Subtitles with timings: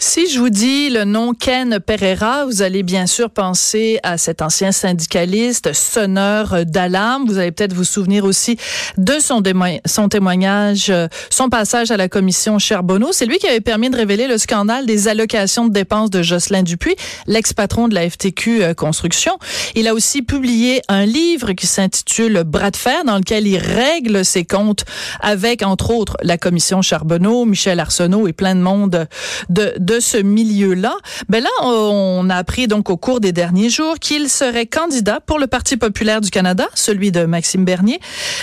[0.00, 4.42] Si je vous dis le nom Ken Pereira, vous allez bien sûr penser à cet
[4.42, 7.24] ancien syndicaliste, sonneur d'alarme.
[7.26, 8.56] Vous allez peut-être vous souvenir aussi
[8.96, 9.42] de son,
[10.08, 13.08] témoignage, euh, son passage à la commission Charbonneau.
[13.12, 16.62] C'est lui qui avait permis de révéler le scandale des allocations de dépenses de Jocelyn
[16.62, 16.94] Dupuis,
[17.26, 19.36] l'ex-patron de la FTQ euh, Construction.
[19.74, 24.24] Il a aussi publié un livre qui s'intitule Bras de fer, dans lequel il règle
[24.24, 24.84] ses comptes
[25.20, 29.08] avec, entre autres, la commission Charbonneau, Michel Arsenault et plein de monde
[29.48, 30.94] de de ce milieu-là.
[31.28, 35.38] Ben là, on a appris donc au cours des derniers jours qu'il serait candidat pour
[35.38, 38.00] le Parti populaire du Canada, celui de Maxime Bernier,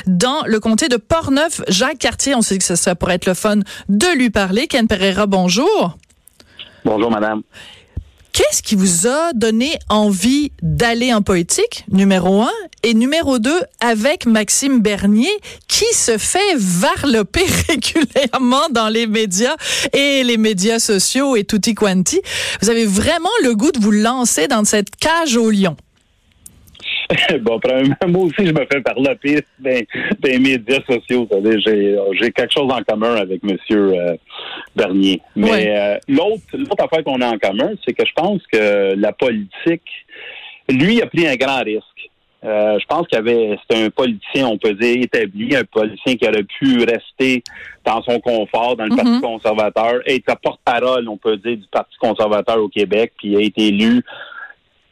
[0.07, 1.61] dans le comté de Portneuf.
[1.67, 4.67] Jacques Cartier, on sait que ça pourrait être le fun de lui parler.
[4.67, 5.97] Ken Pereira, bonjour.
[6.83, 7.41] Bonjour, madame.
[8.36, 12.52] Qu'est-ce qui vous a donné envie d'aller en politique, numéro un,
[12.83, 15.31] et numéro deux, avec Maxime Bernier,
[15.69, 19.56] qui se fait varloper régulièrement dans les médias
[19.94, 22.19] et les médias sociaux et tutti quanti.
[22.61, 25.78] Vous avez vraiment le goût de vous lancer dans cette cage au lion.
[27.41, 29.15] bon, premièrement, moi aussi, je me fais parler
[29.59, 29.87] des,
[30.19, 31.27] des médias sociaux.
[31.33, 33.57] J'ai quelque chose en commun avec M.
[33.71, 34.15] Euh,
[34.75, 35.21] Bernier.
[35.35, 39.11] Mais euh, l'autre l'autre affaire qu'on a en commun, c'est que je pense que la
[39.13, 39.83] politique,
[40.69, 41.83] lui, a pris un grand risque.
[42.43, 46.15] Euh, je pense qu'il y avait, c'était un politicien, on peut dire, établi, un politicien
[46.15, 47.44] qui aurait pu rester
[47.83, 49.21] dans son confort dans le Parti Mhm.
[49.21, 54.03] conservateur, être porte-parole, on peut dire, du Parti conservateur au Québec, puis a été élu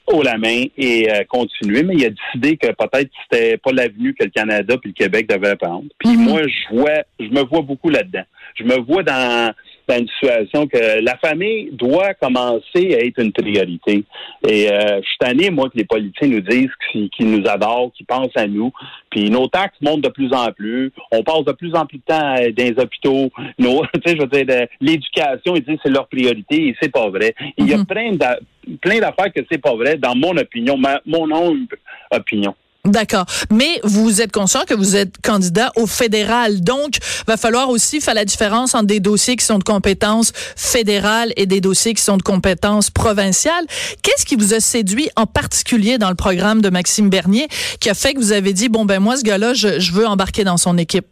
[0.07, 4.13] haut la main et euh, continuer, mais il a décidé que peut-être c'était pas l'avenue
[4.13, 5.85] que le Canada puis le Québec devaient prendre.
[5.99, 6.23] Puis Mhm.
[6.23, 8.23] moi, je vois, je me vois beaucoup là-dedans.
[8.55, 9.53] Je me vois dans,
[9.87, 14.03] dans une situation que la famille doit commencer à être une priorité.
[14.47, 18.05] Et euh, je suis tanné, moi, que les politiciens nous disent qu'ils nous adorent, qu'ils
[18.05, 18.71] pensent à nous.
[19.09, 20.91] Puis nos taxes montent de plus en plus.
[21.11, 23.29] On passe de plus en plus de temps euh, dans les hôpitaux.
[23.59, 26.91] Nos, tu sais, je veux dire, l'éducation, ils disent que c'est leur priorité et c'est
[26.91, 27.33] pas vrai.
[27.57, 27.85] Il y a Mhm.
[27.85, 28.39] plein d'a-
[28.81, 31.75] plein d'affaires que c'est pas vrai, dans mon opinion, ma- mon humble
[32.11, 32.55] opinion.
[32.85, 33.25] D'accord.
[33.49, 36.59] Mais vous êtes conscient que vous êtes candidat au fédéral.
[36.59, 41.31] Donc, va falloir aussi faire la différence entre des dossiers qui sont de compétences fédérales
[41.37, 43.65] et des dossiers qui sont de compétences provinciales.
[44.01, 47.47] Qu'est-ce qui vous a séduit en particulier dans le programme de Maxime Bernier
[47.79, 50.43] qui a fait que vous avez dit, bon, ben, moi, ce gars-là, je, veux embarquer
[50.43, 51.05] dans son équipe?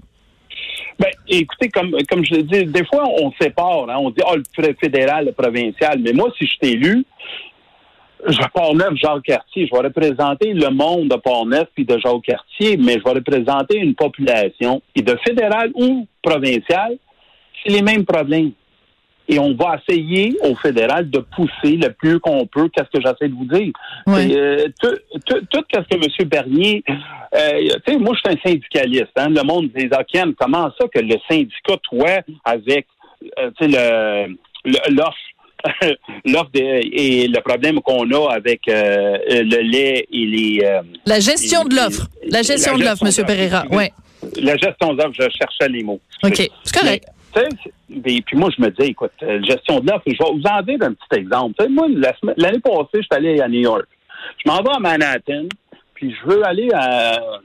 [1.00, 3.90] Ben, écoutez, comme, comme je le dis, des fois, on sépare.
[3.90, 6.00] Hein, on dit, oh, le fé- fédéral, le provincial.
[6.00, 7.06] Mais moi, si je suis élu,
[8.28, 9.68] je vais Port-Neuf, Jacques-Cartier.
[9.68, 13.96] Je vais représenter le monde de Port-Neuf puis de Jacques-Cartier, mais je vais représenter une
[13.96, 14.82] population.
[14.96, 16.98] Et de fédéral ou provincial,
[17.64, 18.52] c'est les mêmes problèmes.
[19.30, 22.68] Et on va essayer au fédéral de pousser le plus qu'on peut.
[22.70, 23.72] Qu'est-ce que j'essaie de vous dire?
[24.36, 24.96] Euh, tout,
[25.26, 26.28] tout, tout ce que M.
[26.28, 29.12] Bernier, euh, tu sais, moi, je suis un syndicaliste.
[29.16, 32.10] Hein, le monde ah, Ken, comment ça que le syndicat, toi,
[32.44, 32.88] avec,
[33.40, 35.16] euh, tu sais, le, le- l'offre,
[36.26, 40.62] l'offre et le problème qu'on a avec euh, le lait et les...
[40.64, 42.08] euh, La gestion et- de l'offre.
[42.24, 43.64] et- La gestion de l'offre, Monsieur Pereira.
[43.72, 43.86] Oui.
[44.42, 46.00] La gestion de l'offre, je cherchais les mots.
[46.24, 46.36] OK.
[46.64, 47.06] C'est correct.
[47.36, 47.44] Mais,
[47.90, 50.62] mais- puis moi, je me dis, écoute, euh, gestion de l'offre, je vais vous en
[50.62, 51.68] dire un petit exemple.
[51.70, 53.86] Moi, la l'année passée, je suis allé à New York.
[54.44, 55.48] Je m'en vais à Manhattan,
[55.94, 57.40] puis je veux aller à-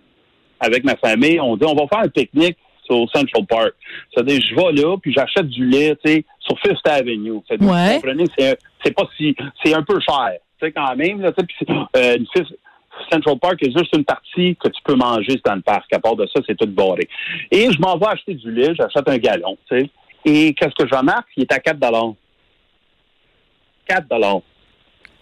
[0.61, 1.39] avec ma famille.
[1.41, 2.57] On dit, on va faire un pique-nique
[2.87, 3.75] sur Central Park.
[4.13, 7.33] C'est-à-dire, je vais là, puis j'achète du lait, tu sais, sur Fifth Avenue.
[7.33, 7.41] Ouais.
[7.59, 9.35] Vous comprenez, c'est, pas si,
[9.65, 11.67] c'est un peu cher, tu sais, quand même, là, puis
[11.97, 12.17] euh,
[13.11, 15.93] Central Park est juste une partie que tu peux manger dans le parc.
[15.93, 17.09] À part de ça, c'est tout barré.
[17.51, 19.91] Et je m'en vais acheter du lait, j'achète un gallon, tu sais.
[20.25, 21.29] Et qu'est-ce que je remarque?
[21.37, 21.79] Il est à 4
[23.87, 24.43] 4 dans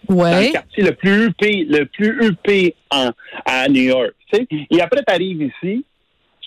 [0.09, 0.51] le Ouais.
[0.51, 3.09] quartier le plus huppé, le plus huppé en,
[3.45, 4.13] à New York.
[4.31, 4.47] Tu sais?
[4.69, 5.83] Et après, tu arrives ici,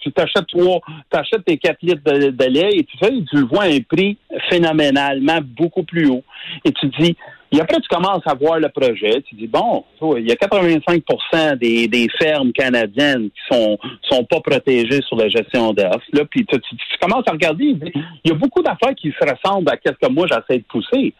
[0.00, 0.80] tu t'achètes trois,
[1.10, 4.16] t'achètes tes 4 litres de, lait et tu fais, tu le vois à un prix
[4.48, 6.24] phénoménalement beaucoup plus haut.
[6.64, 7.16] Et tu dis,
[7.52, 9.22] Et après, tu commences à voir le projet.
[9.28, 9.84] Tu dis, bon,
[10.16, 11.02] il y a 85
[11.58, 13.78] des, des fermes canadiennes qui sont
[14.10, 16.00] sont pas protégées sur la gestion d'offres.
[16.12, 17.76] Là, puis tu, tu, commences à regarder.
[18.24, 21.14] Il y a beaucoup d'affaires qui se ressemblent à ce que moi j'essaie de pousser.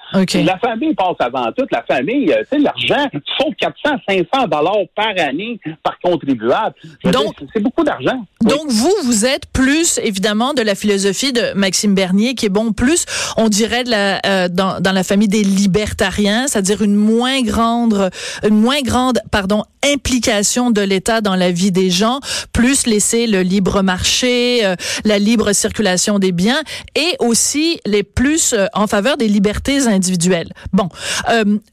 [0.44, 1.64] La famille passe avant tout.
[1.70, 3.08] La famille, euh, tu sais, l'argent,
[3.38, 6.74] sauf 400, 500 dollars par année par contribuable.
[7.04, 8.24] Donc, c'est beaucoup d'argent.
[8.42, 12.72] Donc, vous, vous êtes plus, évidemment, de la philosophie de Maxime Bernier, qui est bon,
[12.72, 13.04] plus,
[13.36, 18.10] on dirait, de la, euh, dans, dans la famille des libertariens, c'est-à-dire une moins grande,
[18.42, 22.20] une moins grande, pardon, implication de l'État dans la vie des gens,
[22.52, 24.74] plus laisser le libre marché, euh,
[25.04, 26.60] la libre circulation des biens,
[26.96, 30.52] et aussi les plus euh, en faveur des libertés individuelles.
[30.72, 30.88] Bon,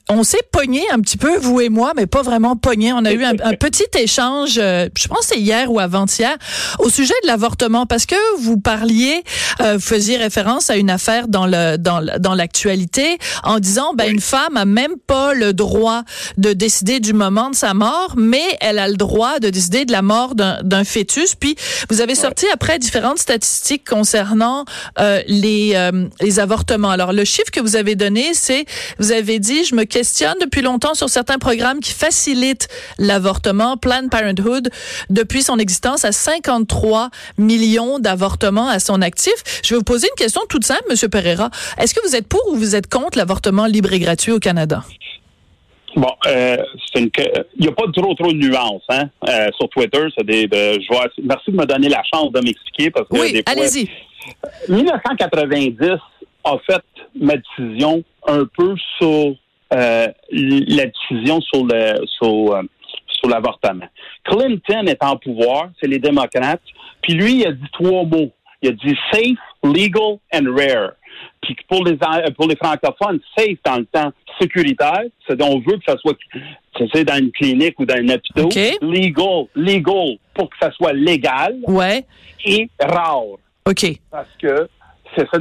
[0.10, 2.94] on s'est pogné un petit peu, vous et moi, mais pas vraiment pogné.
[2.94, 6.36] On a eu un, un petit échange, je pense c'est hier ou avant-hier,
[6.80, 9.24] au sujet de l'avortement, parce que vous parliez,
[9.62, 14.12] euh, vous faisiez référence à une affaire dans le dans dans l'actualité en disant ben
[14.12, 16.04] une femme a même pas le droit
[16.38, 19.92] de décider du moment de sa mort, mais elle a le droit de décider de
[19.92, 21.36] la mort d'un fœtus.
[21.36, 21.56] Puis
[21.90, 24.66] vous avez sorti après différentes statistiques concernant
[25.00, 26.90] euh, les euh, les avortements.
[26.90, 28.66] Alors le chiffre que vous avez donné, c'est
[29.00, 32.68] vous avez dit je me questionne depuis longtemps sur certains programmes qui facilitent
[32.98, 33.78] l'avortement.
[33.78, 34.70] Planned Parenthood
[35.10, 39.34] depuis son existence à 53 millions d'avortements à son actif.
[39.64, 41.50] Je vais vous poser une question toute simple, Monsieur Pereira.
[41.78, 44.25] Est-ce que vous êtes pour ou vous êtes contre l'avortement libre et gratuit?
[44.32, 44.84] Au Canada?
[45.96, 46.58] Bon, euh,
[46.96, 47.12] il
[47.60, 50.06] n'y a pas trop trop de nuances hein, euh, sur Twitter.
[50.18, 53.42] C'est des, de, je merci de me donner la chance de m'expliquer parce que oui,
[53.46, 53.90] allez-y.
[54.68, 55.78] 1990
[56.44, 56.84] a fait
[57.20, 59.36] ma décision un peu sur
[59.74, 62.62] euh, la décision sur le sur
[63.08, 63.88] sur l'avortement.
[64.26, 66.62] Clinton est en pouvoir, c'est les démocrates,
[67.02, 68.32] puis lui, il a dit trois mots.
[68.62, 70.94] Il a dit safe, legal and rare.
[71.42, 71.98] Puis pour les
[72.36, 76.18] pour les francophones, safe dans le temps sécuritaire, c'est on veut que ça soit
[77.04, 78.46] dans une clinique ou dans un hôpital.
[78.82, 81.56] Legal, legal pour que ça soit légal.
[81.68, 82.06] Ouais.
[82.46, 83.38] Et rare.
[83.68, 83.86] OK.
[84.12, 84.68] Parce que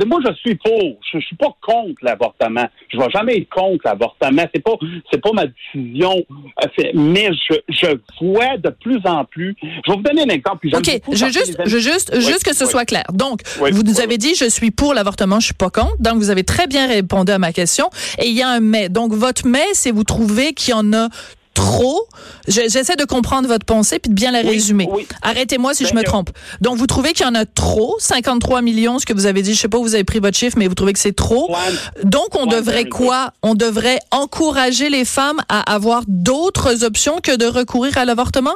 [0.06, 0.98] moi, je suis pour.
[1.12, 2.66] Je, suis pas contre l'avortement.
[2.92, 4.44] Je vais jamais être contre l'avortement.
[4.54, 4.72] C'est pas,
[5.10, 6.14] c'est pas ma décision.
[6.62, 7.86] Euh, mais je, je
[8.20, 9.56] vois de plus en plus.
[9.62, 10.68] Je vais vous donner un exemple.
[10.72, 11.00] OK.
[11.10, 13.04] Je juste, je juste, juste que ce soit clair.
[13.12, 15.96] Donc, vous nous avez dit, je suis pour l'avortement, je suis pas contre.
[16.00, 17.88] Donc, vous avez très bien répondu à ma question.
[18.18, 18.88] Et il y a un mais.
[18.88, 21.08] Donc, votre mais, c'est vous trouvez qu'il y en a
[21.54, 22.06] trop.
[22.46, 24.88] J'essaie de comprendre votre pensée puis de bien la résumer.
[25.22, 26.30] Arrêtez-moi si je me trompe.
[26.60, 29.54] Donc, vous trouvez qu'il y en a trop, 53 millions, ce que vous avez dit,
[29.54, 31.54] je sais pas où vous avez pris votre chiffre, mais vous trouvez que c'est trop.
[32.02, 33.32] Donc, on devrait quoi?
[33.42, 38.54] On devrait encourager les femmes à avoir d'autres options que de recourir à l'avortement?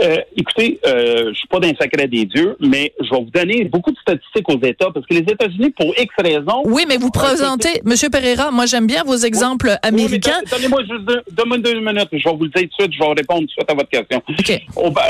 [0.00, 3.64] Euh, écoutez, euh, je suis pas d'un sacré des dieux, mais je vais vous donner
[3.64, 6.62] beaucoup de statistiques aux États parce que les États-Unis, pour X raisons.
[6.64, 10.40] Oui, mais vous présentez, Monsieur Pereira, moi j'aime bien vos exemples américains.
[10.50, 13.14] Donnez-moi juste deux, deux, minutes, je vais vous le dire tout de suite, je vais
[13.16, 14.22] répondre tout de suite à votre question.
[14.28, 14.50] OK.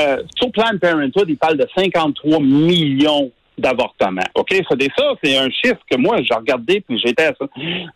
[0.01, 4.21] Euh, sur Planned Parenthood, il parle de 53 millions d'avortements.
[4.35, 4.53] OK?
[4.69, 7.45] Ça, ça, c'est un chiffre que moi, j'ai regardé puis j'étais à ça.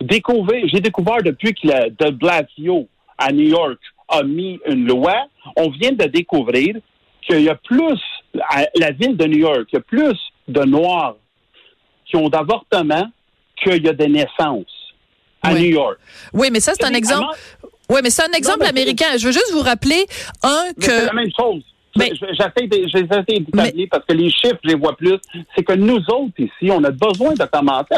[0.01, 2.88] Découvert, j'ai découvert depuis que la, de Blasio
[3.18, 6.75] à New York a mis une loi, on vient de découvrir
[7.21, 8.00] qu'il y a plus,
[8.50, 10.18] à la ville de New York, il y a plus
[10.48, 11.15] de Noirs
[12.06, 13.09] qui ont d'avortements
[13.62, 14.94] qu'il y a de naissances
[15.42, 15.98] à New York.
[16.33, 17.36] Oui, mais ça, c'est un exemple.
[17.89, 19.18] Oui, mais c'est un exemple américain.
[19.18, 20.06] Je veux juste vous rappeler,
[20.44, 20.86] un, que.
[20.86, 21.63] C'est la même chose.
[21.99, 25.17] J'essaie d'établir parce que les chiffres, je les vois plus.
[25.55, 27.95] C'est que nous autres ici, on a besoin de commencer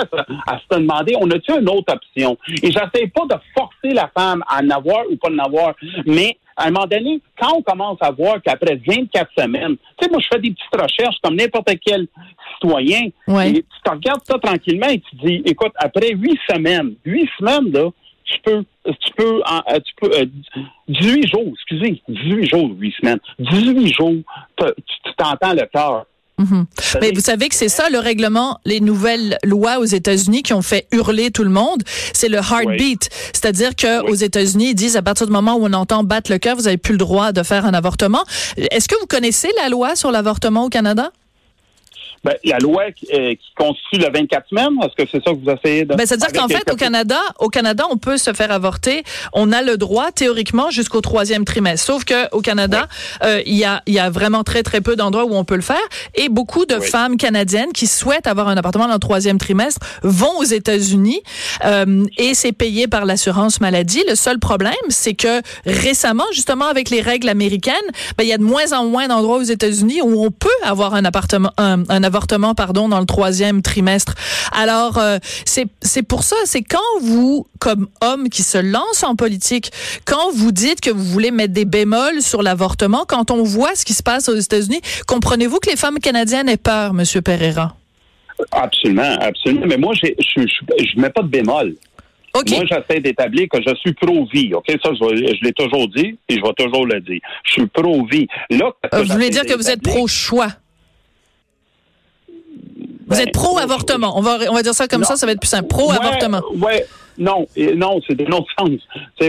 [0.48, 2.38] à se, demander, on a-tu une autre option?
[2.62, 5.76] Et j'essaie pas de forcer la femme à en avoir ou pas en avoir,
[6.06, 10.12] mais à un moment donné, quand on commence à voir qu'après 24 semaines, tu sais,
[10.12, 12.08] moi, je fais des petites recherches comme n'importe quel
[12.54, 13.10] citoyen,
[13.46, 17.30] et tu te regardes ça tranquillement et tu te dis, écoute, après huit semaines, huit
[17.40, 17.90] semaines, là,
[18.30, 20.12] tu peux, tu peux, euh, tu peux,
[20.88, 24.16] 18 euh, jours, excusez, 18 jours, 8 semaines, 18 jours,
[24.58, 26.06] tu t'entends le cœur.
[26.40, 26.66] Mhm.
[27.02, 30.62] Mais vous savez que c'est ça le règlement, les nouvelles lois aux États-Unis qui ont
[30.62, 31.84] fait hurler tout le monde,
[32.14, 35.74] c'est le heartbeat, c'est-à-dire que aux États-Unis ils disent à partir du moment où on
[35.74, 38.24] entend battre le cœur, vous avez plus le droit de faire un avortement.
[38.56, 41.12] Est-ce que vous connaissez la loi sur l'avortement au Canada?
[42.24, 42.84] Ben, la loi
[43.14, 45.96] euh, qui, constitue le 24 semaines, est-ce que c'est ça que vous essayez de...
[45.96, 49.04] Ben, c'est-à-dire qu'en fait, au Canada, au Canada, on peut se faire avorter.
[49.34, 51.86] On a le droit, théoriquement, jusqu'au troisième trimestre.
[51.86, 52.88] Sauf que au Canada,
[53.24, 55.62] euh, il y, a, y a vraiment très, très peu d'endroits où on peut le
[55.62, 55.78] faire.
[56.16, 60.38] Et beaucoup de femmes canadiennes qui souhaitent avoir un appartement dans le troisième trimestre vont
[60.38, 61.22] aux États-Unis
[61.66, 64.04] euh, et c'est payé par l'assurance maladie.
[64.08, 67.76] Le seul problème, c'est que récemment, justement, avec les règles américaines,
[68.18, 70.94] ben, il y a de moins en moins d'endroits aux États-Unis où on peut avoir
[70.94, 74.16] un appartement, un, un l'avortement, pardon, dans le troisième trimestre.
[74.52, 79.16] Alors, euh, c'est c'est pour ça, c'est quand vous, comme homme qui se lance en
[79.16, 79.72] politique,
[80.06, 83.86] quand vous dites que vous voulez mettre des bémols sur l'avortement, quand on voit ce
[83.86, 87.76] qui se passe aux États-Unis, comprenez-vous que les femmes canadiennes aient peur, Monsieur Pereira?
[88.52, 89.66] Absolument, absolument.
[89.68, 90.08] Mais moi, je
[90.40, 91.76] ne mets pas de bémol.
[92.34, 94.54] Moi, j'essaie d'établir que je suis pro-vie.
[94.54, 94.66] OK?
[94.84, 97.20] Ça, je, l'ai toujours dit et je vais toujours le dire.
[97.44, 98.28] Je suis pro-vie.
[98.50, 100.50] Là, euh, vous voulez dire que vous êtes pro-choix?
[103.10, 104.18] Vous ben, êtes pro-avortement.
[104.18, 105.68] On va, on va dire ça comme ça, ça va être plus simple.
[105.68, 106.42] Pro-avortement.
[106.56, 106.86] Ouais,
[107.20, 108.70] non, non, c'est de l'autre sens.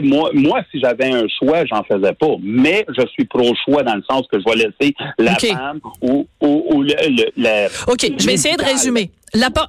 [0.02, 2.36] moi, moi, si j'avais un choix, j'en faisais pas.
[2.40, 6.82] Mais je suis pro-choix dans le sens que je vais laisser la femme ou, ou,
[6.82, 9.10] le, OK, je vais essayer de résumer.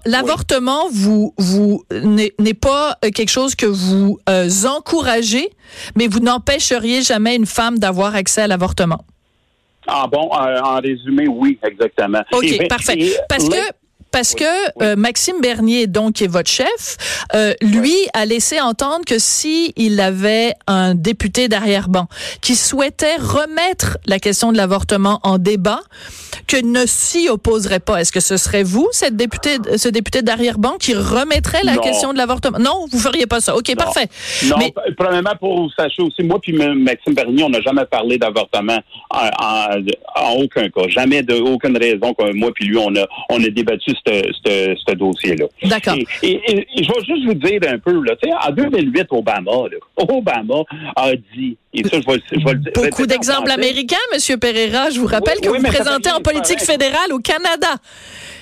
[0.05, 5.49] L'avortement, vous, vous n'est pas euh, quelque chose que vous euh, encouragez,
[5.95, 9.05] mais vous n'empêcheriez jamais une femme d'avoir accès à l'avortement.
[9.87, 12.21] Ah bon, euh, en résumé, oui, exactement.
[12.33, 12.97] OK, parfait.
[13.27, 13.55] Parce que
[14.11, 14.43] parce que
[14.83, 16.97] euh, Maxime Bernier, donc qui est votre chef,
[17.33, 22.07] euh, lui a laissé entendre que si il avait un député d'arrière-ban
[22.41, 25.79] qui souhaitait remettre la question de l'avortement en débat,
[26.47, 28.01] que ne s'y opposerait pas.
[28.01, 32.17] Est-ce que ce serait vous, cette députée, ce député d'arrière-ban, qui remettrait la question de
[32.17, 32.59] l'avortement?
[32.59, 33.55] Non, vous feriez pas ça.
[33.55, 34.07] Ok, parfait.
[34.47, 34.73] Non, Mais...
[34.97, 40.33] premièrement pour vous sachiez aussi, moi puis Maxime Bernier, on n'a jamais parlé d'avortement en,
[40.37, 44.95] aucun cas, jamais de aucune raison moi puis lui on a on a débattu ce
[44.95, 45.45] dossier-là.
[45.63, 45.95] D'accord.
[46.23, 46.41] Et,
[46.75, 48.15] je vais juste vous dire un peu, là,
[48.47, 49.51] en 2008, Obama,
[49.97, 50.63] Obama
[50.95, 54.39] a dit, et ça, je vais, je vais le Beaucoup d'exemples américains, M.
[54.39, 54.89] Pereira.
[54.89, 57.75] Je vous rappelle que vous vous présentez en politique fédérale au Canada.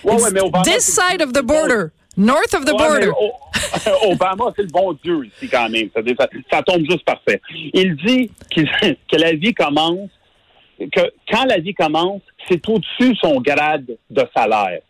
[0.04, 1.92] Oui, oui, mais Obama, This side of the border.
[2.18, 3.12] North of the border.
[4.04, 5.90] Obama, c'est le bon Dieu ici quand même.
[5.96, 7.42] Ça, ça, tombe juste parfait.
[7.74, 10.10] Il dit que la vie commence,
[10.80, 11.02] que
[11.32, 14.82] quand la vie commence, c'est au-dessus son grade de salaire.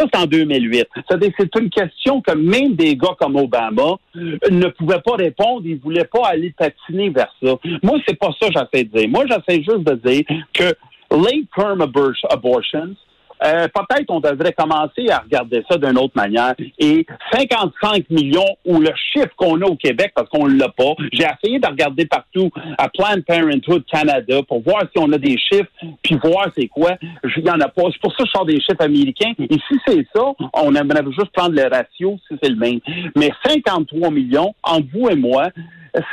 [0.00, 0.88] Ça, c'est en 2008.
[1.10, 5.62] C'est une question que même des gars comme Obama euh, ne pouvaient pas répondre.
[5.66, 7.56] Ils voulaient pas aller patiner vers ça.
[7.82, 9.08] Moi, c'est pas ça que j'essaie de dire.
[9.10, 10.74] Moi, j'essaie juste de dire que
[11.10, 12.94] late-term abortions,
[13.44, 16.54] euh, peut-être on devrait commencer à regarder ça d'une autre manière.
[16.78, 21.24] Et 55 millions, ou le chiffre qu'on a au Québec, parce qu'on l'a pas, j'ai
[21.24, 25.70] essayé de regarder partout à Planned Parenthood Canada pour voir si on a des chiffres,
[26.02, 26.96] puis voir c'est quoi.
[27.36, 27.82] Il y en a pas.
[27.92, 29.32] C'est pour ça que je sors des chiffres américains.
[29.38, 30.22] Et si c'est ça,
[30.54, 32.80] on aimerait juste prendre le ratio si c'est le même.
[33.16, 35.48] Mais 53 millions, entre vous et moi,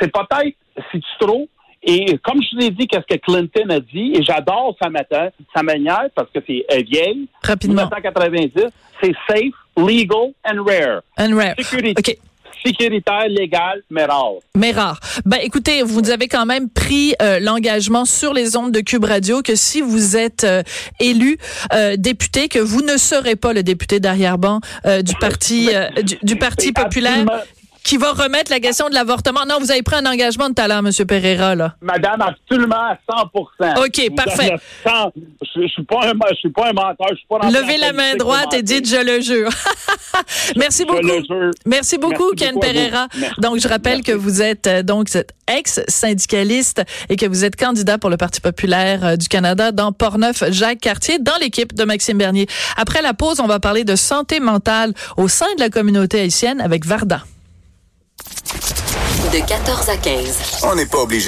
[0.00, 0.56] c'est peut-être,
[0.92, 1.48] c'est trop,
[1.82, 4.88] et comme je vous ai dit, qu'est-ce que Clinton a dit, et j'adore sa,
[5.54, 7.28] sa manière parce que c'est vieille.
[7.42, 7.84] Rapidement.
[7.84, 8.52] 1990,
[9.02, 11.02] c'est safe, legal and rare.
[11.18, 11.54] And rare.
[12.64, 14.40] sécuritaire, légal, mais rare.
[14.56, 14.98] Mais rare.
[15.24, 19.42] Ben, écoutez, vous avez quand même pris euh, l'engagement sur les ondes de Cube Radio
[19.42, 20.62] que si vous êtes euh,
[21.00, 21.38] élu
[21.72, 24.60] euh, député, que vous ne serez pas le député d'arrière-ban
[25.02, 25.68] du parti
[26.02, 27.24] du, du, parti populaire
[27.88, 29.46] qui va remettre la question de l'avortement.
[29.48, 31.06] Non, vous avez pris un engagement de talent, M.
[31.06, 31.74] Pereira, là.
[31.80, 33.30] Madame, absolument à 100
[33.82, 34.56] OK, parfait.
[34.84, 37.06] je, ne suis pas un, je suis pas un menteur.
[37.12, 39.48] Je suis pas Levez la main droite et dites je le jure.
[40.56, 41.00] Merci beaucoup.
[41.64, 43.08] Merci beaucoup, Ken Pereira.
[43.38, 45.08] Donc, je rappelle que vous êtes euh, donc
[45.46, 50.44] ex-syndicaliste et que vous êtes candidat pour le Parti populaire euh, du Canada dans Portneuf,
[50.50, 52.48] Jacques Cartier, dans l'équipe de Maxime Bernier.
[52.76, 56.60] Après la pause, on va parler de santé mentale au sein de la communauté haïtienne
[56.60, 57.22] avec Varda.
[59.32, 60.60] De 14 à 15.
[60.64, 61.26] On n'est pas obligé.